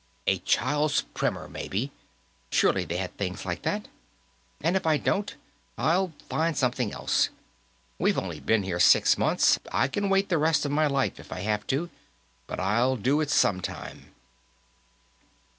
A 0.25 0.39
child's 0.39 1.03
primer, 1.13 1.47
maybe; 1.47 1.91
surely 2.49 2.85
they 2.85 2.97
had 2.97 3.15
things 3.17 3.45
like 3.45 3.61
that. 3.61 3.87
And 4.61 4.75
if 4.75 4.87
I 4.87 4.97
don't. 4.97 5.35
I'll 5.77 6.11
find 6.27 6.57
something 6.57 6.91
else. 6.91 7.29
We've 7.99 8.17
only 8.17 8.39
been 8.39 8.63
here 8.63 8.79
six 8.79 9.15
months. 9.15 9.59
I 9.71 9.87
can 9.87 10.09
wait 10.09 10.29
the 10.29 10.39
rest 10.39 10.65
of 10.65 10.71
my 10.71 10.87
life, 10.87 11.19
if 11.19 11.31
I 11.31 11.41
have 11.41 11.67
to, 11.67 11.91
but 12.47 12.59
I'll 12.59 12.97
do 12.97 13.21
it 13.21 13.29
sometime." 13.29 14.11